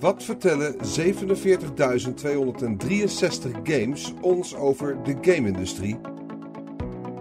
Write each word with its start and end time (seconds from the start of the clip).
Wat 0.00 0.22
vertellen 0.22 0.74
47.263 0.74 0.80
games 3.62 4.12
ons 4.20 4.54
over 4.54 5.02
de 5.02 5.16
game-industrie? 5.20 6.00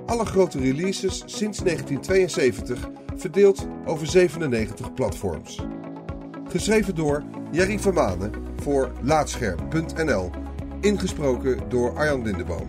Alle 0.06 0.26
grote 0.26 0.60
releases 0.60 1.24
sinds 1.26 1.60
1972, 1.60 2.90
verdeeld 3.16 3.68
over 3.86 4.08
97 4.08 4.94
platforms. 4.94 5.66
Geschreven 6.50 6.96
door 6.96 7.24
Jerry 7.52 7.80
Vermanen 7.80 8.32
voor 8.62 8.92
Laatscherm.nl. 9.02 10.30
Ingesproken 10.82 11.70
door 11.70 11.96
Arjan 11.96 12.24
Lindeboom. 12.24 12.68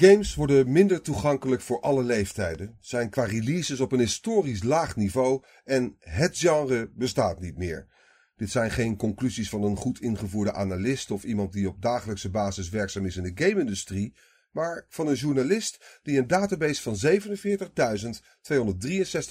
Games 0.00 0.34
worden 0.34 0.72
minder 0.72 1.02
toegankelijk 1.02 1.62
voor 1.62 1.80
alle 1.80 2.02
leeftijden, 2.02 2.76
zijn 2.80 3.10
qua 3.10 3.24
releases 3.24 3.80
op 3.80 3.92
een 3.92 3.98
historisch 3.98 4.62
laag 4.62 4.96
niveau 4.96 5.42
en 5.64 5.96
het 5.98 6.38
genre 6.38 6.90
bestaat 6.94 7.40
niet 7.40 7.56
meer. 7.56 7.86
Dit 8.36 8.50
zijn 8.50 8.70
geen 8.70 8.96
conclusies 8.96 9.48
van 9.48 9.62
een 9.62 9.76
goed 9.76 10.00
ingevoerde 10.00 10.52
analist 10.52 11.10
of 11.10 11.24
iemand 11.24 11.52
die 11.52 11.68
op 11.68 11.82
dagelijkse 11.82 12.30
basis 12.30 12.68
werkzaam 12.68 13.06
is 13.06 13.16
in 13.16 13.22
de 13.22 13.44
game-industrie, 13.44 14.14
maar 14.50 14.86
van 14.88 15.06
een 15.06 15.14
journalist 15.14 16.00
die 16.02 16.18
een 16.18 16.26
database 16.26 16.82
van 16.82 16.96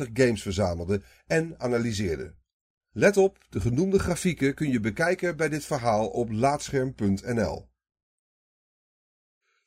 47.263 0.05 0.11
games 0.13 0.41
verzamelde 0.41 1.01
en 1.27 1.55
analyseerde. 1.57 2.35
Let 2.91 3.17
op, 3.17 3.45
de 3.49 3.59
genoemde 3.59 3.99
grafieken 3.99 4.53
kun 4.53 4.71
je 4.71 4.79
bekijken 4.79 5.37
bij 5.37 5.49
dit 5.49 5.65
verhaal 5.65 6.07
op 6.07 6.31
laatscherm.nl. 6.31 7.69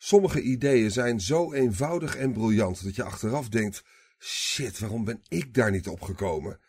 Sommige 0.04 0.40
ideeën 0.40 0.90
zijn 0.90 1.20
zo 1.20 1.52
eenvoudig 1.52 2.16
en 2.16 2.32
briljant 2.32 2.84
dat 2.84 2.94
je 2.94 3.02
achteraf 3.02 3.48
denkt: 3.48 3.84
shit, 4.18 4.78
waarom 4.78 5.04
ben 5.04 5.22
ik 5.28 5.54
daar 5.54 5.70
niet 5.70 5.88
op 5.88 6.00
gekomen? 6.00 6.60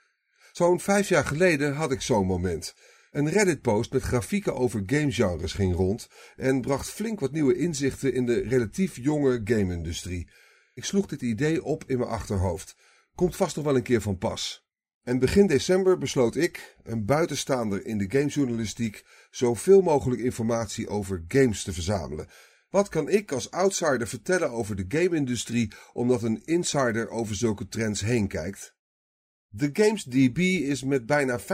Zo'n 0.52 0.80
vijf 0.80 1.10
jaar 1.10 1.26
geleden 1.26 1.74
had 1.74 1.92
ik 1.92 2.02
zo'n 2.02 2.26
moment. 2.26 2.74
Een 3.12 3.30
Reddit-post 3.30 3.92
met 3.92 4.02
grafieken 4.02 4.56
over 4.56 4.84
gamegenres 4.86 5.54
ging 5.54 5.76
rond 5.76 6.08
en 6.36 6.62
bracht 6.62 6.90
flink 6.90 7.20
wat 7.20 7.32
nieuwe 7.32 7.58
inzichten 7.58 8.14
in 8.14 8.26
de 8.26 8.40
relatief 8.40 8.96
jonge 8.96 9.42
game-industrie. 9.44 10.30
Ik 10.74 10.86
sloeg 10.86 11.06
dit 11.06 11.22
idee 11.22 11.64
op 11.64 11.84
in 11.88 11.98
mijn 11.98 12.10
achterhoofd. 12.10 12.76
Komt 13.16 13.36
vast 13.36 13.56
nog 13.56 13.66
wel 13.66 13.76
een 13.76 13.84
keer 13.84 14.02
van 14.02 14.18
pas. 14.18 14.68
En 15.04 15.20
begin 15.20 15.48
december 15.48 15.98
besloot 15.98 16.36
ik, 16.36 16.78
een 16.84 17.06
buitenstaander 17.06 17.86
in 17.86 17.98
de 17.98 18.06
gamejournalistiek, 18.08 19.06
zoveel 19.32 19.82
mogelijk 19.82 20.22
informatie 20.22 20.88
over 20.88 21.24
games 21.28 21.64
te 21.64 21.74
verzamelen. 21.74 22.28
Wat 22.74 22.90
kan 22.90 23.10
ik 23.10 23.32
als 23.32 23.52
outsider 23.52 24.08
vertellen 24.08 24.52
over 24.52 24.76
de 24.76 24.86
game-industrie 24.88 25.72
omdat 25.94 26.24
een 26.24 26.42
insider 26.46 27.10
over 27.10 27.36
zulke 27.36 27.68
trends 27.68 28.02
heen 28.02 28.28
kijkt? 28.28 28.76
De 29.48 29.70
GamesDB 29.74 30.38
is 30.38 30.84
met 30.84 31.06
bijna 31.06 31.40
50.000 31.40 31.46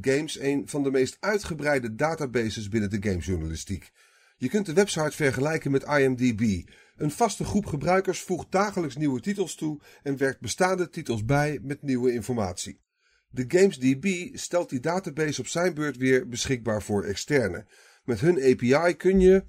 games 0.00 0.40
een 0.40 0.68
van 0.68 0.82
de 0.82 0.90
meest 0.90 1.16
uitgebreide 1.20 1.94
databases 1.94 2.68
binnen 2.68 2.90
de 2.90 3.08
gamejournalistiek. 3.08 3.90
Je 4.36 4.48
kunt 4.48 4.66
de 4.66 4.72
website 4.72 5.16
vergelijken 5.16 5.70
met 5.70 5.82
IMDb. 5.82 6.68
Een 6.96 7.10
vaste 7.10 7.44
groep 7.44 7.66
gebruikers 7.66 8.20
voegt 8.20 8.50
dagelijks 8.50 8.96
nieuwe 8.96 9.20
titels 9.20 9.54
toe 9.54 9.80
en 10.02 10.16
werkt 10.16 10.40
bestaande 10.40 10.88
titels 10.88 11.24
bij 11.24 11.58
met 11.62 11.82
nieuwe 11.82 12.12
informatie. 12.12 12.80
De 13.28 13.44
GamesDB 13.48 14.36
stelt 14.36 14.70
die 14.70 14.80
database 14.80 15.40
op 15.40 15.46
zijn 15.46 15.74
beurt 15.74 15.96
weer 15.96 16.28
beschikbaar 16.28 16.82
voor 16.82 17.04
externen. 17.04 17.66
Met 18.04 18.20
hun 18.20 18.36
API 18.36 18.96
kun 18.96 19.20
je, 19.20 19.44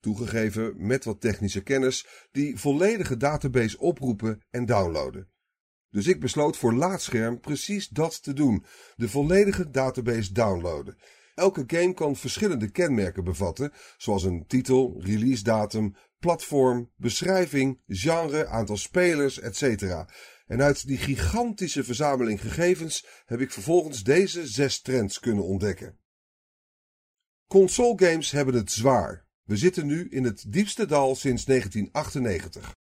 toegegeven 0.00 0.74
met 0.76 1.04
wat 1.04 1.20
technische 1.20 1.62
kennis, 1.62 2.06
die 2.30 2.58
volledige 2.58 3.16
database 3.16 3.78
oproepen 3.78 4.42
en 4.50 4.66
downloaden. 4.66 5.28
Dus 5.90 6.06
ik 6.06 6.20
besloot 6.20 6.56
voor 6.56 6.74
Laatscherm 6.74 7.40
precies 7.40 7.88
dat 7.88 8.22
te 8.22 8.32
doen: 8.32 8.64
de 8.96 9.08
volledige 9.08 9.70
database 9.70 10.32
downloaden. 10.32 10.96
Elke 11.34 11.64
game 11.66 11.94
kan 11.94 12.16
verschillende 12.16 12.70
kenmerken 12.70 13.24
bevatten, 13.24 13.72
zoals 13.96 14.22
een 14.22 14.46
titel, 14.46 15.02
release 15.02 15.42
datum, 15.42 15.94
platform, 16.18 16.92
beschrijving, 16.96 17.80
genre, 17.86 18.46
aantal 18.46 18.76
spelers, 18.76 19.40
etc. 19.40 19.82
En 20.46 20.62
uit 20.62 20.86
die 20.86 20.98
gigantische 20.98 21.84
verzameling 21.84 22.40
gegevens 22.40 23.06
heb 23.26 23.40
ik 23.40 23.50
vervolgens 23.50 24.02
deze 24.02 24.46
zes 24.46 24.80
trends 24.80 25.18
kunnen 25.18 25.44
ontdekken. 25.44 25.98
Console 27.46 27.94
games 27.96 28.30
hebben 28.30 28.54
het 28.54 28.72
zwaar. 28.72 29.27
We 29.48 29.56
zitten 29.56 29.86
nu 29.86 30.08
in 30.10 30.24
het 30.24 30.44
diepste 30.52 30.86
dal 30.86 31.14
sinds 31.14 31.44
1998. 31.44 32.76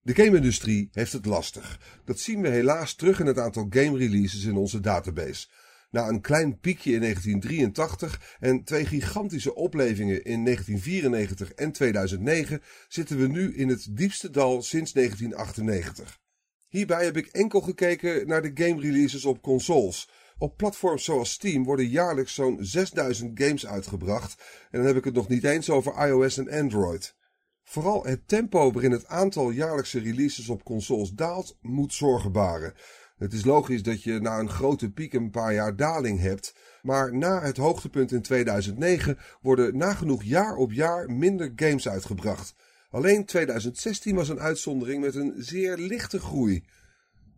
De 0.00 0.14
game-industrie 0.14 0.88
heeft 0.92 1.12
het 1.12 1.26
lastig. 1.26 1.80
Dat 2.04 2.18
zien 2.18 2.42
we 2.42 2.48
helaas 2.48 2.94
terug 2.94 3.20
in 3.20 3.26
het 3.26 3.38
aantal 3.38 3.66
game 3.70 3.98
releases 3.98 4.44
in 4.44 4.56
onze 4.56 4.80
database. 4.80 5.48
Na 5.90 6.08
een 6.08 6.20
klein 6.20 6.58
piekje 6.58 6.92
in 6.92 7.00
1983 7.00 8.36
en 8.40 8.64
twee 8.64 8.86
gigantische 8.86 9.54
oplevingen 9.54 10.24
in 10.24 10.44
1994 10.44 11.52
en 11.52 11.72
2009 11.72 12.62
zitten 12.88 13.18
we 13.18 13.26
nu 13.26 13.54
in 13.54 13.68
het 13.68 13.86
diepste 13.90 14.30
dal 14.30 14.62
sinds 14.62 14.92
1998. 14.92 16.20
Hierbij 16.68 17.04
heb 17.04 17.16
ik 17.16 17.26
enkel 17.26 17.60
gekeken 17.60 18.26
naar 18.26 18.42
de 18.42 18.50
game 18.54 18.80
releases 18.80 19.24
op 19.24 19.42
consoles. 19.42 20.08
Op 20.42 20.56
platforms 20.56 21.04
zoals 21.04 21.30
Steam 21.30 21.64
worden 21.64 21.88
jaarlijks 21.88 22.34
zo'n 22.34 22.56
6000 22.60 23.40
games 23.42 23.66
uitgebracht 23.66 24.42
en 24.70 24.78
dan 24.78 24.86
heb 24.86 24.96
ik 24.96 25.04
het 25.04 25.14
nog 25.14 25.28
niet 25.28 25.44
eens 25.44 25.70
over 25.70 26.06
iOS 26.06 26.38
en 26.38 26.50
Android. 26.50 27.16
Vooral 27.64 28.04
het 28.04 28.28
tempo 28.28 28.72
waarin 28.72 28.90
het 28.90 29.06
aantal 29.06 29.50
jaarlijkse 29.50 29.98
releases 29.98 30.48
op 30.48 30.64
consoles 30.64 31.10
daalt, 31.10 31.58
moet 31.60 31.94
zorgen 31.94 32.32
baren. 32.32 32.74
Het 33.16 33.32
is 33.32 33.44
logisch 33.44 33.82
dat 33.82 34.02
je 34.02 34.20
na 34.20 34.38
een 34.38 34.50
grote 34.50 34.90
piek 34.90 35.12
een 35.12 35.30
paar 35.30 35.54
jaar 35.54 35.76
daling 35.76 36.20
hebt, 36.20 36.54
maar 36.80 37.16
na 37.16 37.42
het 37.42 37.56
hoogtepunt 37.56 38.12
in 38.12 38.22
2009 38.22 39.18
worden 39.40 39.76
nagenoeg 39.76 40.22
jaar 40.22 40.56
op 40.56 40.72
jaar 40.72 41.10
minder 41.10 41.52
games 41.56 41.88
uitgebracht. 41.88 42.54
Alleen 42.90 43.24
2016 43.24 44.14
was 44.14 44.28
een 44.28 44.40
uitzondering 44.40 45.00
met 45.00 45.14
een 45.14 45.34
zeer 45.36 45.76
lichte 45.76 46.18
groei. 46.18 46.64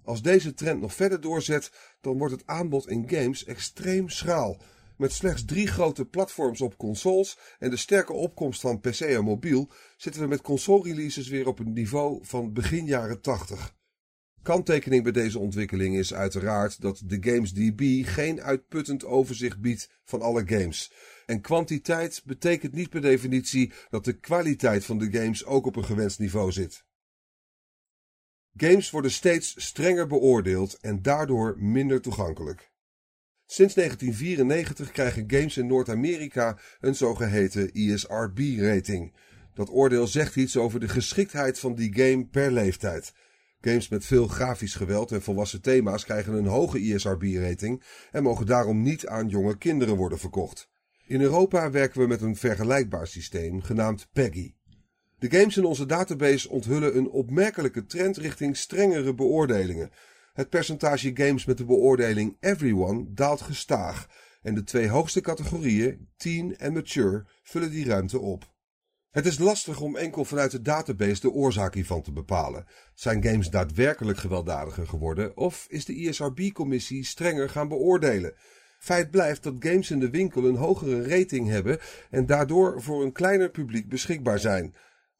Als 0.04 0.22
deze 0.22 0.54
trend 0.54 0.80
nog 0.80 0.94
verder 0.94 1.20
doorzet, 1.20 1.72
dan 2.00 2.18
wordt 2.18 2.34
het 2.34 2.46
aanbod 2.46 2.88
in 2.88 3.08
games 3.08 3.44
extreem 3.44 4.08
schraal. 4.08 4.62
Met 4.96 5.12
slechts 5.12 5.44
drie 5.44 5.66
grote 5.66 6.04
platforms 6.04 6.60
op 6.60 6.76
consoles 6.76 7.38
en 7.58 7.70
de 7.70 7.76
sterke 7.76 8.12
opkomst 8.12 8.60
van 8.60 8.80
PC 8.80 9.00
en 9.00 9.24
mobiel 9.24 9.70
zitten 9.96 10.22
we 10.22 10.28
met 10.28 10.40
console 10.40 10.88
releases 10.88 11.28
weer 11.28 11.46
op 11.46 11.58
een 11.58 11.72
niveau 11.72 12.18
van 12.22 12.52
begin 12.52 12.86
jaren 12.86 13.20
80. 13.20 13.74
Kanttekening 14.42 15.02
bij 15.02 15.12
deze 15.12 15.38
ontwikkeling 15.38 15.96
is 15.96 16.14
uiteraard 16.14 16.80
dat 16.80 17.02
de 17.04 17.16
GamesDB 17.20 18.06
geen 18.06 18.42
uitputtend 18.42 19.04
overzicht 19.04 19.60
biedt 19.60 19.90
van 20.04 20.22
alle 20.22 20.42
games. 20.46 20.92
En 21.26 21.40
kwantiteit 21.40 22.22
betekent 22.24 22.72
niet 22.72 22.90
per 22.90 23.00
definitie 23.00 23.72
dat 23.90 24.04
de 24.04 24.18
kwaliteit 24.18 24.84
van 24.84 24.98
de 24.98 25.10
games 25.10 25.44
ook 25.44 25.66
op 25.66 25.76
een 25.76 25.84
gewenst 25.84 26.18
niveau 26.18 26.52
zit. 26.52 26.84
Games 28.56 28.90
worden 28.90 29.10
steeds 29.10 29.54
strenger 29.56 30.06
beoordeeld 30.06 30.78
en 30.80 31.02
daardoor 31.02 31.56
minder 31.58 32.00
toegankelijk. 32.00 32.72
Sinds 33.46 33.74
1994 33.74 34.90
krijgen 34.90 35.24
games 35.26 35.56
in 35.56 35.66
Noord-Amerika 35.66 36.58
een 36.80 36.94
zogeheten 36.94 37.72
ESRB-rating. 37.72 39.12
Dat 39.54 39.70
oordeel 39.70 40.06
zegt 40.06 40.36
iets 40.36 40.56
over 40.56 40.80
de 40.80 40.88
geschiktheid 40.88 41.58
van 41.58 41.74
die 41.74 41.94
game 41.94 42.26
per 42.26 42.52
leeftijd. 42.52 43.12
Games 43.60 43.88
met 43.88 44.04
veel 44.04 44.28
grafisch 44.28 44.74
geweld 44.74 45.12
en 45.12 45.22
volwassen 45.22 45.62
thema's 45.62 46.04
krijgen 46.04 46.32
een 46.32 46.46
hoge 46.46 46.78
ESRB-rating 46.78 47.82
en 48.10 48.22
mogen 48.22 48.46
daarom 48.46 48.82
niet 48.82 49.06
aan 49.06 49.28
jonge 49.28 49.58
kinderen 49.58 49.96
worden 49.96 50.18
verkocht. 50.18 50.68
In 51.06 51.20
Europa 51.20 51.70
werken 51.70 52.00
we 52.00 52.06
met 52.06 52.20
een 52.20 52.36
vergelijkbaar 52.36 53.06
systeem 53.06 53.62
genaamd 53.62 54.08
PEGI. 54.12 54.54
De 55.24 55.38
games 55.38 55.56
in 55.56 55.64
onze 55.64 55.86
database 55.86 56.50
onthullen 56.50 56.96
een 56.96 57.10
opmerkelijke 57.10 57.86
trend 57.86 58.16
richting 58.16 58.56
strengere 58.56 59.14
beoordelingen. 59.14 59.90
Het 60.32 60.48
percentage 60.48 61.10
games 61.14 61.44
met 61.44 61.58
de 61.58 61.64
beoordeling 61.64 62.36
Everyone 62.40 63.04
daalt 63.08 63.40
gestaag 63.40 64.08
en 64.42 64.54
de 64.54 64.64
twee 64.64 64.88
hoogste 64.88 65.20
categorieën, 65.20 66.08
Teen 66.16 66.56
en 66.58 66.72
Mature, 66.72 67.26
vullen 67.42 67.70
die 67.70 67.84
ruimte 67.84 68.18
op. 68.18 68.52
Het 69.10 69.26
is 69.26 69.38
lastig 69.38 69.80
om 69.80 69.96
enkel 69.96 70.24
vanuit 70.24 70.50
de 70.50 70.62
database 70.62 71.20
de 71.20 71.30
oorzaak 71.30 71.74
hiervan 71.74 72.02
te 72.02 72.12
bepalen. 72.12 72.66
Zijn 72.94 73.22
games 73.22 73.50
daadwerkelijk 73.50 74.18
gewelddadiger 74.18 74.86
geworden 74.86 75.36
of 75.36 75.66
is 75.68 75.84
de 75.84 75.94
ISRB-commissie 75.94 77.04
strenger 77.04 77.48
gaan 77.48 77.68
beoordelen? 77.68 78.34
Feit 78.78 79.10
blijft 79.10 79.42
dat 79.42 79.54
games 79.58 79.90
in 79.90 80.00
de 80.00 80.10
winkel 80.10 80.44
een 80.44 80.56
hogere 80.56 81.08
rating 81.08 81.48
hebben 81.48 81.78
en 82.10 82.26
daardoor 82.26 82.82
voor 82.82 83.02
een 83.02 83.12
kleiner 83.12 83.50
publiek 83.50 83.88
beschikbaar 83.88 84.38
zijn. 84.38 84.74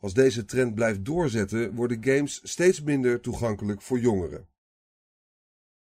Als 0.04 0.14
deze 0.14 0.44
trend 0.44 0.74
blijft 0.74 1.04
doorzetten, 1.04 1.74
worden 1.74 2.04
games 2.04 2.40
steeds 2.42 2.82
minder 2.82 3.20
toegankelijk 3.20 3.82
voor 3.82 4.00
jongeren. 4.00 4.48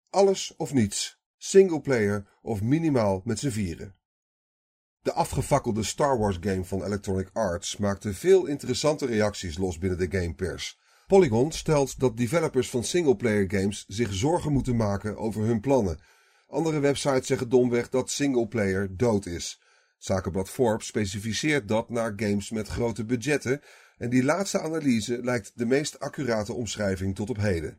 Alles 0.09 0.53
of 0.57 0.73
niets, 0.73 1.19
singleplayer 1.37 2.27
of 2.41 2.61
minimaal 2.61 3.21
met 3.25 3.39
z'n 3.39 3.49
vieren. 3.49 3.95
De 5.01 5.13
afgefakkelde 5.13 5.83
Star 5.83 6.17
Wars 6.17 6.37
game 6.39 6.63
van 6.63 6.83
Electronic 6.83 7.29
Arts 7.33 7.77
maakte 7.77 8.13
veel 8.13 8.45
interessante 8.45 9.05
reacties 9.05 9.57
los 9.57 9.77
binnen 9.77 10.09
de 10.09 10.17
gamepers. 10.19 10.79
Polygon 11.07 11.51
stelt 11.51 11.99
dat 11.99 12.17
developers 12.17 12.69
van 12.69 12.83
singleplayer 12.83 13.51
games 13.51 13.85
zich 13.87 14.13
zorgen 14.13 14.51
moeten 14.51 14.75
maken 14.75 15.17
over 15.17 15.43
hun 15.43 15.59
plannen. 15.59 15.99
Andere 16.47 16.79
websites 16.79 17.27
zeggen 17.27 17.49
domweg 17.49 17.89
dat 17.89 18.09
singleplayer 18.09 18.97
dood 18.97 19.25
is. 19.25 19.61
Zakenblad 19.97 20.49
Forbes 20.49 20.87
specificeert 20.87 21.67
dat 21.67 21.89
naar 21.89 22.13
games 22.15 22.49
met 22.49 22.67
grote 22.67 23.05
budgetten 23.05 23.61
en 23.97 24.09
die 24.09 24.23
laatste 24.23 24.59
analyse 24.59 25.23
lijkt 25.23 25.51
de 25.55 25.65
meest 25.65 25.99
accurate 25.99 26.53
omschrijving 26.53 27.15
tot 27.15 27.29
op 27.29 27.37
heden. 27.37 27.77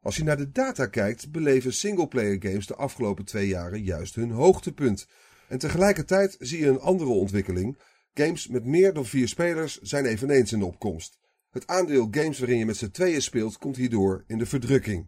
Als 0.00 0.16
je 0.16 0.24
naar 0.24 0.36
de 0.36 0.50
data 0.50 0.86
kijkt, 0.86 1.30
beleven 1.30 1.72
singleplayer 1.72 2.42
games 2.42 2.66
de 2.66 2.74
afgelopen 2.74 3.24
twee 3.24 3.48
jaren 3.48 3.82
juist 3.82 4.14
hun 4.14 4.30
hoogtepunt. 4.30 5.06
En 5.48 5.58
tegelijkertijd 5.58 6.36
zie 6.38 6.58
je 6.58 6.68
een 6.68 6.80
andere 6.80 7.10
ontwikkeling. 7.10 7.78
Games 8.14 8.48
met 8.48 8.64
meer 8.64 8.92
dan 8.92 9.06
vier 9.06 9.28
spelers 9.28 9.80
zijn 9.80 10.04
eveneens 10.04 10.52
in 10.52 10.58
de 10.58 10.64
opkomst. 10.64 11.18
Het 11.50 11.66
aandeel 11.66 12.08
games 12.10 12.38
waarin 12.38 12.58
je 12.58 12.66
met 12.66 12.76
z'n 12.76 12.90
tweeën 12.90 13.22
speelt 13.22 13.58
komt 13.58 13.76
hierdoor 13.76 14.24
in 14.26 14.38
de 14.38 14.46
verdrukking. 14.46 15.06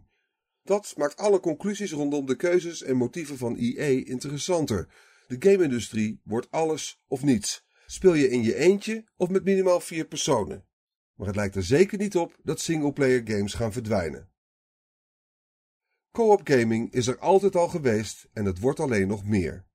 Dat 0.63 0.93
maakt 0.97 1.17
alle 1.17 1.39
conclusies 1.39 1.91
rondom 1.91 2.25
de 2.25 2.35
keuzes 2.35 2.83
en 2.83 2.97
motieven 2.97 3.37
van 3.37 3.55
EA 3.57 4.05
interessanter. 4.05 4.87
De 5.27 5.35
game-industrie 5.39 6.21
wordt 6.23 6.51
alles 6.51 7.01
of 7.07 7.23
niets. 7.23 7.67
Speel 7.91 8.13
je 8.13 8.29
in 8.29 8.43
je 8.43 8.55
eentje 8.55 9.03
of 9.17 9.29
met 9.29 9.43
minimaal 9.43 9.79
vier 9.79 10.05
personen. 10.05 10.65
Maar 11.15 11.27
het 11.27 11.35
lijkt 11.35 11.55
er 11.55 11.63
zeker 11.63 11.97
niet 11.97 12.17
op 12.17 12.39
dat 12.43 12.59
singleplayer 12.59 13.21
games 13.25 13.53
gaan 13.53 13.71
verdwijnen. 13.71 14.29
Co-op 16.11 16.41
gaming 16.43 16.93
is 16.93 17.07
er 17.07 17.17
altijd 17.17 17.55
al 17.55 17.67
geweest 17.67 18.29
en 18.33 18.45
het 18.45 18.59
wordt 18.59 18.79
alleen 18.79 19.07
nog 19.07 19.25
meer. 19.25 19.65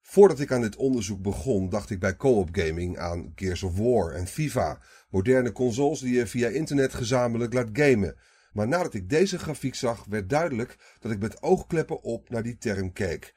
Voordat 0.00 0.40
ik 0.40 0.52
aan 0.52 0.60
dit 0.60 0.76
onderzoek 0.76 1.22
begon, 1.22 1.68
dacht 1.68 1.90
ik 1.90 2.00
bij 2.00 2.16
co-op 2.16 2.48
gaming 2.52 2.98
aan 2.98 3.32
Gears 3.34 3.62
of 3.62 3.76
War 3.76 4.12
en 4.12 4.26
FIFA, 4.26 4.82
moderne 5.10 5.52
consoles 5.52 6.00
die 6.00 6.14
je 6.14 6.26
via 6.26 6.48
internet 6.48 6.94
gezamenlijk 6.94 7.52
laat 7.52 7.70
gamen. 7.72 8.16
Maar 8.52 8.68
nadat 8.68 8.94
ik 8.94 9.08
deze 9.08 9.38
grafiek 9.38 9.74
zag, 9.74 10.04
werd 10.04 10.28
duidelijk 10.30 10.96
dat 11.00 11.12
ik 11.12 11.18
met 11.18 11.42
oogkleppen 11.42 12.02
op 12.02 12.28
naar 12.28 12.42
die 12.42 12.58
term 12.58 12.92
keek. 12.92 13.34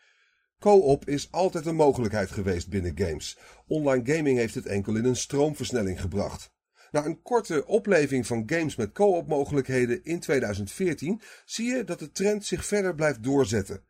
Co-op 0.62 1.08
is 1.08 1.31
altijd 1.31 1.66
een 1.66 1.75
mogelijkheid 1.75 2.31
geweest 2.31 2.69
binnen 2.69 2.98
games. 2.98 3.38
Online 3.68 4.16
gaming 4.16 4.38
heeft 4.38 4.56
het 4.56 4.66
enkel 4.66 4.96
in 4.96 5.06
een 5.06 5.16
stroomversnelling 5.16 6.02
gebracht. 6.02 6.52
Na 6.92 7.06
een 7.06 7.22
korte 7.22 7.66
opleving 7.66 8.28
van 8.28 8.44
games 8.46 8.75
met 8.75 8.92
co-op 8.92 9.28
mogelijkheden 9.28 10.04
in 10.04 10.19
2014 10.19 11.22
zie 11.46 11.66
je 11.66 11.84
dat 11.84 12.00
de 12.00 12.12
trend 12.12 12.46
zich 12.46 12.66
verder 12.66 12.96
blijft 12.96 13.24
doorzetten. 13.24 13.84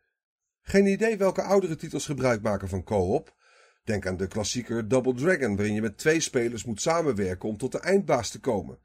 Geen 0.61 0.85
idee 0.85 1.17
welke 1.17 1.41
oudere 1.41 1.75
titels 1.75 2.05
gebruik 2.05 2.41
maken 2.41 2.69
van 2.69 2.83
co-op. 2.83 3.35
Denk 3.83 4.07
aan 4.07 4.17
de 4.17 4.27
klassieker 4.27 4.87
Double 4.87 5.13
Dragon, 5.13 5.55
waarin 5.55 5.73
je 5.73 5.81
met 5.81 5.97
twee 5.97 6.19
spelers 6.19 6.63
moet 6.63 6.81
samenwerken 6.81 7.49
om 7.49 7.57
tot 7.57 7.71
de 7.71 7.79
eindbaas 7.79 8.29
te 8.29 8.39
komen. 8.39 8.79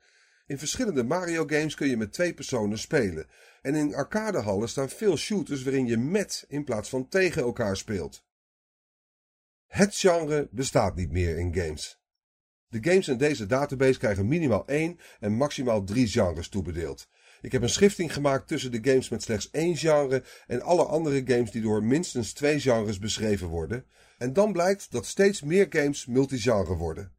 In 0.46 0.58
verschillende 0.58 1.04
Mario 1.04 1.46
games 1.46 1.74
kun 1.74 1.88
je 1.88 1.96
met 1.96 2.12
twee 2.12 2.34
personen 2.34 2.78
spelen. 2.78 3.26
En 3.62 3.74
in 3.74 3.94
arcadehallen 3.94 4.68
staan 4.68 4.88
veel 4.88 5.16
shooters 5.16 5.62
waarin 5.62 5.86
je 5.86 5.96
met 5.96 6.44
in 6.48 6.64
plaats 6.64 6.88
van 6.88 7.08
tegen 7.08 7.42
elkaar 7.42 7.76
speelt. 7.76 8.24
Het 9.66 9.96
genre 9.96 10.48
bestaat 10.50 10.96
niet 10.96 11.10
meer 11.10 11.38
in 11.38 11.54
games. 11.54 12.00
De 12.68 12.90
games 12.90 13.08
in 13.08 13.18
deze 13.18 13.46
database 13.46 13.98
krijgen 13.98 14.28
minimaal 14.28 14.66
één 14.66 14.98
en 15.20 15.32
maximaal 15.32 15.84
drie 15.84 16.06
genres 16.06 16.48
toebedeeld. 16.48 17.08
Ik 17.40 17.52
heb 17.52 17.62
een 17.62 17.68
schifting 17.68 18.12
gemaakt 18.12 18.48
tussen 18.48 18.70
de 18.70 18.90
games 18.90 19.08
met 19.08 19.22
slechts 19.22 19.50
één 19.50 19.76
genre 19.76 20.24
en 20.46 20.62
alle 20.62 20.84
andere 20.84 21.22
games 21.26 21.50
die 21.50 21.62
door 21.62 21.82
minstens 21.82 22.32
twee 22.32 22.60
genres 22.60 22.98
beschreven 22.98 23.48
worden. 23.48 23.86
En 24.18 24.32
dan 24.32 24.52
blijkt 24.52 24.90
dat 24.90 25.06
steeds 25.06 25.42
meer 25.42 25.66
games 25.70 26.06
multigenre 26.06 26.74
worden. 26.74 27.12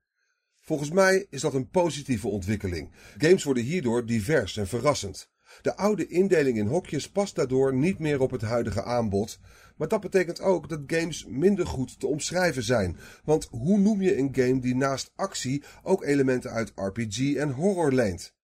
Volgens 0.68 0.92
mij 0.92 1.26
is 1.30 1.42
dat 1.42 1.54
een 1.54 1.70
positieve 1.70 2.28
ontwikkeling. 2.28 2.92
Games 3.18 3.44
worden 3.44 3.64
hierdoor 3.64 4.06
divers 4.06 4.58
en 4.58 4.68
verrassend. 4.68 5.30
De 5.62 5.76
oude 5.76 6.08
indeling 6.08 6.58
in 6.58 6.68
hokjes 6.68 7.10
past 7.10 7.36
daardoor 7.36 7.74
niet 7.74 8.00
meer 8.00 8.22
op 8.22 8.32
het 8.32 8.42
huidige 8.42 8.84
aanbod. 8.84 9.40
Maar 9.78 9.88
dat 9.88 10.02
betekent 10.02 10.42
ook 10.42 10.70
dat 10.70 10.82
games 10.88 11.26
minder 11.28 11.68
goed 11.68 12.00
te 12.00 12.08
omschrijven 12.08 12.64
zijn. 12.64 12.98
Want 13.24 13.48
hoe 13.52 13.78
noem 13.78 14.02
je 14.02 14.18
een 14.18 14.30
game 14.36 14.60
die 14.60 14.76
naast 14.76 15.12
actie 15.16 15.64
ook 15.84 16.04
elementen 16.04 16.52
uit 16.52 16.72
RPG 16.76 17.36
en 17.36 17.52
horror 17.52 17.92
leent? 17.92 18.36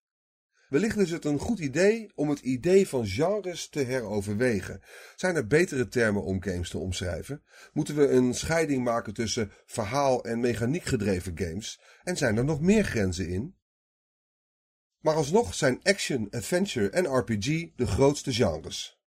Wellicht 0.73 0.97
is 0.97 1.11
het 1.11 1.25
een 1.25 1.39
goed 1.39 1.59
idee 1.59 2.11
om 2.15 2.29
het 2.29 2.39
idee 2.39 2.87
van 2.87 3.07
genres 3.07 3.69
te 3.69 3.79
heroverwegen. 3.79 4.81
Zijn 5.15 5.35
er 5.35 5.47
betere 5.47 5.87
termen 5.87 6.23
om 6.23 6.43
games 6.43 6.69
te 6.69 6.77
omschrijven? 6.77 7.43
Moeten 7.73 7.95
we 7.95 8.09
een 8.09 8.33
scheiding 8.33 8.83
maken 8.83 9.13
tussen 9.13 9.51
verhaal- 9.65 10.23
en 10.23 10.39
mechaniek 10.39 10.83
gedreven 10.83 11.37
games? 11.37 11.81
En 12.03 12.17
zijn 12.17 12.37
er 12.37 12.43
nog 12.43 12.61
meer 12.61 12.83
grenzen 12.83 13.27
in? 13.27 13.55
Maar 14.99 15.15
alsnog 15.15 15.53
zijn 15.53 15.79
action, 15.83 16.29
adventure 16.29 16.89
en 16.89 17.17
RPG 17.17 17.75
de 17.75 17.87
grootste 17.87 18.33
genres. 18.33 19.01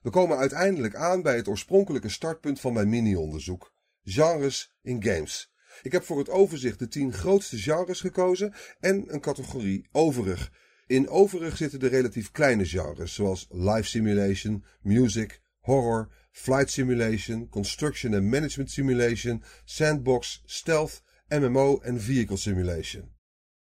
We 0.00 0.10
komen 0.10 0.38
uiteindelijk 0.38 0.94
aan 0.94 1.22
bij 1.22 1.36
het 1.36 1.48
oorspronkelijke 1.48 2.08
startpunt 2.08 2.60
van 2.60 2.72
mijn 2.72 2.88
mini-onderzoek: 2.88 3.72
genres 4.02 4.76
in 4.82 5.02
games. 5.02 5.52
Ik 5.82 5.92
heb 5.92 6.04
voor 6.04 6.18
het 6.18 6.28
overzicht 6.28 6.78
de 6.78 6.88
10 6.88 7.12
grootste 7.12 7.58
genres 7.58 8.00
gekozen 8.00 8.54
en 8.80 9.14
een 9.14 9.20
categorie 9.20 9.88
overig. 9.92 10.64
In 10.86 11.08
overig 11.08 11.56
zitten 11.56 11.78
de 11.78 11.86
relatief 11.88 12.30
kleine 12.30 12.64
genres, 12.64 13.14
zoals 13.14 13.46
life 13.50 13.88
simulation, 13.88 14.64
music, 14.82 15.40
horror, 15.60 16.08
flight 16.30 16.70
simulation, 16.70 17.48
construction 17.48 18.14
en 18.14 18.28
management 18.28 18.70
simulation, 18.70 19.42
sandbox, 19.64 20.42
stealth, 20.44 21.02
MMO 21.28 21.78
en 21.78 22.00
vehicle 22.00 22.36
simulation. 22.36 23.14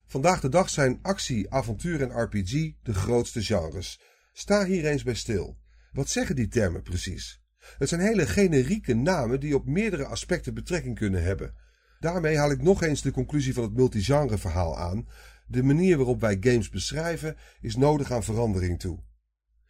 Vandaag 0.05 0.41
de 0.41 0.49
dag 0.49 0.69
zijn 0.69 0.99
actie, 1.01 1.49
avontuur 1.49 2.01
en 2.01 2.21
RPG 2.23 2.73
de 2.83 2.93
grootste 2.93 3.43
genres. 3.43 3.99
Sta 4.33 4.65
hier 4.65 4.85
eens 4.85 5.03
bij 5.03 5.13
stil. 5.13 5.57
Wat 5.91 6.09
zeggen 6.09 6.35
die 6.35 6.47
termen 6.47 6.81
precies? 6.81 7.41
Het 7.77 7.89
zijn 7.89 8.01
hele 8.01 8.25
generieke 8.25 8.93
namen 8.93 9.39
die 9.39 9.55
op 9.55 9.65
meerdere 9.65 10.05
aspecten 10.05 10.53
betrekking 10.53 10.95
kunnen 10.95 11.23
hebben. 11.23 11.55
Daarmee 11.99 12.37
haal 12.37 12.51
ik 12.51 12.61
nog 12.61 12.83
eens 12.83 13.01
de 13.01 13.11
conclusie 13.11 13.53
van 13.53 13.63
het 13.63 13.73
multigenre 13.73 14.37
verhaal 14.37 14.77
aan. 14.77 15.07
De 15.51 15.63
manier 15.63 15.97
waarop 15.97 16.21
wij 16.21 16.37
games 16.39 16.69
beschrijven 16.69 17.35
is 17.61 17.75
nodig 17.75 18.11
aan 18.11 18.23
verandering 18.23 18.79
toe. 18.79 18.99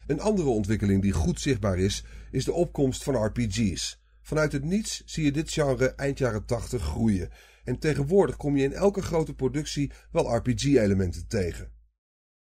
Een 0.08 0.20
andere 0.20 0.50
ontwikkeling 0.50 1.02
die 1.02 1.12
goed 1.12 1.40
zichtbaar 1.40 1.80
is, 1.80 2.04
is 2.32 2.46
de 2.46 2.54
opkomst 2.54 3.04
van 3.04 3.26
RPG's. 3.26 4.02
Vanuit 4.22 4.52
het 4.52 4.64
niets 4.64 5.02
zie 5.06 5.24
je 5.24 5.32
dit 5.32 5.52
genre 5.52 5.96
eind 5.96 6.18
jaren 6.18 6.46
80 6.46 6.82
groeien. 6.82 7.30
En 7.64 7.80
tegenwoordig 7.80 8.38
kom 8.38 8.58
je 8.58 8.64
in 8.64 8.74
elke 8.74 9.02
grote 9.02 9.34
productie 9.34 9.92
wel 10.12 10.36
RPG-elementen 10.36 11.28
tegen. 11.28 11.72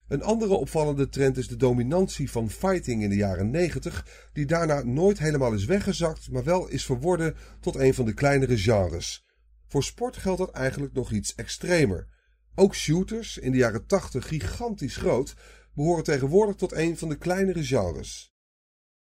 Een 0.08 0.22
andere 0.22 0.54
opvallende 0.54 1.08
trend 1.08 1.36
is 1.36 1.48
de 1.48 1.56
dominantie 1.56 2.30
van 2.30 2.50
fighting 2.50 3.02
in 3.02 3.10
de 3.10 3.16
jaren 3.16 3.50
90, 3.50 4.28
die 4.32 4.46
daarna 4.46 4.82
nooit 4.82 5.18
helemaal 5.18 5.52
is 5.52 5.64
weggezakt, 5.64 6.30
maar 6.30 6.44
wel 6.44 6.68
is 6.68 6.84
verworden 6.84 7.36
tot 7.60 7.76
een 7.76 7.94
van 7.94 8.04
de 8.04 8.14
kleinere 8.14 8.58
genres. 8.58 9.26
Voor 9.66 9.84
sport 9.84 10.16
geldt 10.16 10.38
dat 10.38 10.50
eigenlijk 10.50 10.92
nog 10.92 11.10
iets 11.12 11.34
extremer. 11.34 12.10
Ook 12.54 12.74
shooters, 12.74 13.38
in 13.38 13.52
de 13.52 13.58
jaren 13.58 13.86
80 13.86 14.28
gigantisch 14.28 14.96
groot, 14.96 15.34
behoren 15.74 16.04
tegenwoordig 16.04 16.56
tot 16.56 16.72
een 16.72 16.98
van 16.98 17.08
de 17.08 17.18
kleinere 17.18 17.64
genres. 17.64 18.34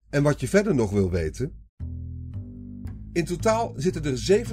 En 0.09 0.23
wat 0.23 0.39
je 0.39 0.47
verder 0.47 0.75
nog 0.75 0.91
wil 0.91 1.11
weten? 1.11 1.63
In 3.13 3.25
totaal 3.25 3.73
zitten 3.75 4.03
er 4.05 4.45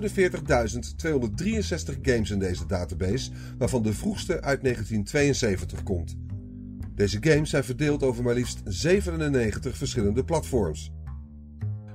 47.263 1.94 2.00
games 2.02 2.30
in 2.30 2.38
deze 2.38 2.66
database, 2.66 3.30
waarvan 3.58 3.82
de 3.82 3.92
vroegste 3.92 4.32
uit 4.32 4.62
1972 4.62 5.82
komt. 5.82 6.16
Deze 6.94 7.18
games 7.20 7.50
zijn 7.50 7.64
verdeeld 7.64 8.02
over 8.02 8.24
maar 8.24 8.34
liefst 8.34 8.60
97 8.64 9.76
verschillende 9.76 10.24
platforms. 10.24 10.92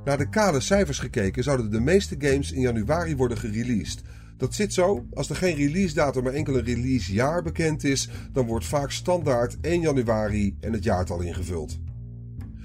Naar 0.03 0.17
de 0.17 0.29
kale 0.29 0.59
cijfers 0.59 0.99
gekeken 0.99 1.43
zouden 1.43 1.71
de 1.71 1.79
meeste 1.79 2.15
games 2.17 2.51
in 2.51 2.61
januari 2.61 3.15
worden 3.15 3.37
gereleased. 3.37 4.01
Dat 4.37 4.53
zit 4.53 4.73
zo, 4.73 5.05
als 5.13 5.29
er 5.29 5.35
geen 5.35 5.55
release 5.55 5.93
datum 5.93 6.23
maar 6.23 6.33
enkel 6.33 6.57
een 6.57 6.63
release 6.63 7.13
jaar 7.13 7.43
bekend 7.43 7.83
is, 7.83 8.09
dan 8.31 8.45
wordt 8.45 8.65
vaak 8.65 8.91
standaard 8.91 9.57
1 9.61 9.81
januari 9.81 10.57
en 10.59 10.73
het 10.73 10.83
jaartal 10.83 11.21
ingevuld. 11.21 11.79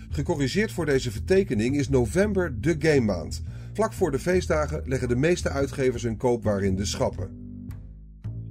Gecorrigeerd 0.09 0.73
voor 0.73 0.87
deze 0.87 1.11
vertekening 1.11 1.77
is 1.77 1.89
november 1.89 2.61
de 2.61 2.77
game 2.79 3.01
maand. 3.01 3.43
Vlak 3.73 3.93
voor 3.93 4.11
de 4.11 4.19
feestdagen 4.19 4.83
leggen 4.85 5.09
de 5.09 5.17
meeste 5.17 5.49
uitgevers 5.49 6.03
hun 6.03 6.17
koopwaar 6.17 6.63
in 6.63 6.77
de 6.77 6.85
schappen. 6.85 7.31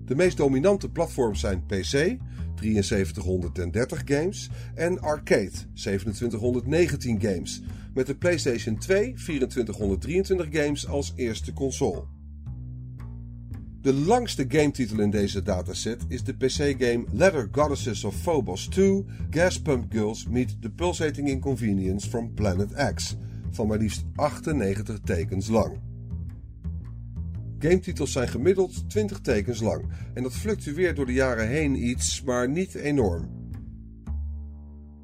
De 0.05 0.15
meest 0.15 0.37
dominante 0.37 0.89
platforms 0.89 1.39
zijn 1.39 1.65
PC, 1.65 2.17
7330 2.59 4.01
games, 4.05 4.49
en 4.75 4.99
Arcade, 5.01 5.51
2719 5.73 7.21
games, 7.21 7.61
met 7.93 8.07
de 8.07 8.15
PlayStation 8.15 8.77
2, 8.77 9.13
2423 9.13 10.47
games 10.51 10.87
als 10.87 11.13
eerste 11.15 11.53
console. 11.53 12.03
De 13.81 13.93
langste 13.93 14.45
gametitel 14.47 14.99
in 14.99 15.09
deze 15.09 15.41
dataset 15.41 16.05
is 16.07 16.23
de 16.23 16.33
PC-game 16.33 17.05
Leather 17.11 17.47
Goddesses 17.51 18.03
of 18.03 18.15
Phobos 18.15 18.67
2 18.67 19.05
Gas 19.29 19.61
Pump 19.61 19.91
Girls 19.93 20.27
Meet 20.27 20.61
the 20.61 20.69
Pulsating 20.69 21.27
Inconvenience 21.27 22.09
from 22.09 22.33
Planet 22.33 22.93
X, 22.93 23.17
van 23.51 23.67
maar 23.67 23.77
liefst 23.77 24.03
98 24.15 24.99
tekens 24.99 25.47
lang. 25.47 25.79
Gametitels 27.59 28.11
zijn 28.11 28.27
gemiddeld 28.27 28.89
20 28.89 29.19
tekens 29.19 29.61
lang 29.61 29.85
en 30.13 30.23
dat 30.23 30.33
fluctueert 30.33 30.95
door 30.95 31.05
de 31.05 31.13
jaren 31.13 31.47
heen 31.47 31.87
iets, 31.89 32.21
maar 32.21 32.49
niet 32.49 32.75
enorm. 32.75 33.29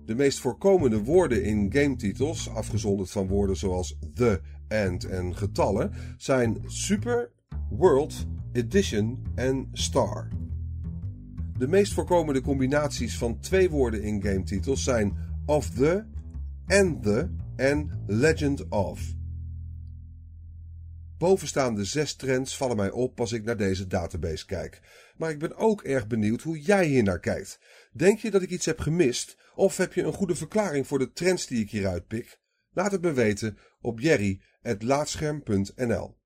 De 0.06 0.16
meest 0.16 0.40
voorkomende 0.40 1.04
woorden 1.04 1.44
in 1.44 1.72
gametitels, 1.72 2.50
afgezonderd 2.50 3.10
van 3.10 3.28
woorden 3.28 3.58
zoals 3.58 3.98
the, 4.14 4.42
and 4.68 5.04
en 5.04 5.36
getallen, 5.36 5.92
zijn 6.18 6.58
super, 6.66 7.32
world, 7.70 8.28
edition 8.58 9.26
en 9.36 9.70
star. 9.74 10.28
De 11.58 11.68
meest 11.68 11.94
voorkomende 11.94 12.42
combinaties 12.42 13.18
van 13.18 13.40
twee 13.40 13.70
woorden 13.70 14.04
in 14.04 14.22
gametitels 14.22 14.84
zijn 14.84 15.18
of 15.46 15.70
the, 15.70 16.04
and 16.68 17.04
the 17.04 17.30
en 17.56 18.04
legend 18.08 18.70
of. 18.70 19.16
Bovenstaande 21.18 21.84
zes 21.84 22.16
trends 22.16 22.58
vallen 22.58 22.76
mij 22.76 22.92
op 22.92 23.20
als 23.20 23.32
ik 23.32 23.44
naar 23.44 23.58
deze 23.58 23.88
database 23.88 24.46
kijk. 24.46 24.82
Maar 25.18 25.30
ik 25.30 25.40
ben 25.40 25.56
ook 25.56 25.84
erg 25.84 26.08
benieuwd 26.08 26.42
hoe 26.42 26.60
jij 26.60 26.86
hier 26.86 27.04
naar 27.04 27.20
kijkt. 27.20 27.60
Denk 27.92 28.20
je 28.20 28.32
dat 28.32 28.42
ik 28.42 28.50
iets 28.50 28.66
heb 28.66 28.80
gemist? 28.80 29.38
Of 29.56 29.78
heb 29.78 29.94
je 29.94 30.04
een 30.04 30.14
goede 30.14 30.36
verklaring 30.36 30.88
voor 30.88 31.00
de 31.00 31.12
trends 31.12 31.48
die 31.48 31.62
ik 31.62 31.72
hieruit 31.72 32.08
pik? 32.08 32.40
Laat 32.74 32.92
het 32.92 33.02
me 33.02 33.14
weten 33.14 33.58
op 33.82 34.00
jerry.laatscherm.nl 34.00 36.18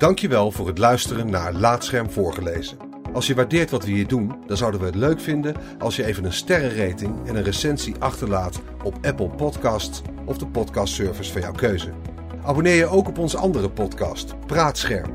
Dankjewel 0.00 0.50
voor 0.50 0.66
het 0.66 0.78
luisteren 0.78 1.30
naar 1.30 1.52
Laatscherm 1.52 2.10
voorgelezen. 2.10 2.78
Als 3.12 3.26
je 3.26 3.34
waardeert 3.34 3.70
wat 3.70 3.84
we 3.84 3.90
hier 3.90 4.06
doen, 4.06 4.34
dan 4.46 4.56
zouden 4.56 4.80
we 4.80 4.86
het 4.86 4.94
leuk 4.94 5.20
vinden 5.20 5.56
als 5.78 5.96
je 5.96 6.04
even 6.04 6.24
een 6.24 6.32
sterrenrating 6.32 7.28
en 7.28 7.36
een 7.36 7.42
recensie 7.42 7.94
achterlaat 7.98 8.60
op 8.82 8.98
Apple 9.02 9.28
Podcasts 9.28 10.02
of 10.24 10.38
de 10.38 10.46
podcastservice 10.46 11.32
van 11.32 11.40
jouw 11.40 11.52
keuze. 11.52 11.92
Abonneer 12.42 12.74
je 12.74 12.86
ook 12.86 13.08
op 13.08 13.18
onze 13.18 13.36
andere 13.36 13.70
podcast, 13.70 14.46
Praatscherm. 14.46 15.14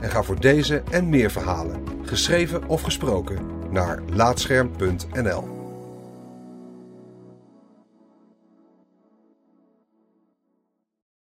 En 0.00 0.10
ga 0.10 0.22
voor 0.22 0.40
deze 0.40 0.82
en 0.90 1.08
meer 1.08 1.30
verhalen, 1.30 1.82
geschreven 2.02 2.68
of 2.68 2.82
gesproken, 2.82 3.38
naar 3.70 4.02
laatscherm.nl. 4.12 5.51